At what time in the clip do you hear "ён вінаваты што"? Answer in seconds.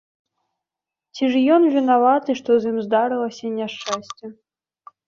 1.57-2.51